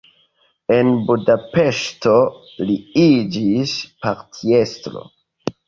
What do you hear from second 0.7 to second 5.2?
En Budapeŝto li iĝis partiestro.